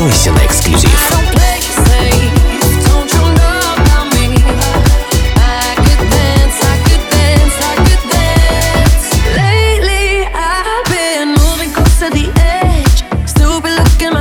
Настройся 0.00 0.32
на 0.32 0.46
эксклюзив. 0.46 0.90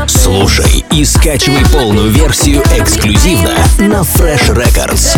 Слушай 0.08 0.84
и 0.92 1.06
скачивай 1.06 1.64
полную 1.72 2.12
версию 2.12 2.62
эксклюзивно 2.78 3.56
на 3.78 4.02
Fresh 4.02 4.54
Records. 4.54 5.18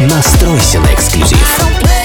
Настройся 0.00 0.78
на 0.80 0.94
эксклюзив. 0.94 1.97